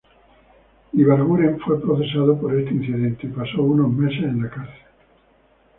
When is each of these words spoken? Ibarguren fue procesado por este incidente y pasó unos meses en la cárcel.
Ibarguren 0.95 1.59
fue 1.59 1.79
procesado 1.79 2.35
por 2.35 2.55
este 2.57 2.73
incidente 2.73 3.27
y 3.27 3.29
pasó 3.29 3.61
unos 3.61 3.93
meses 3.93 4.23
en 4.23 4.41
la 4.41 4.49
cárcel. 4.49 4.81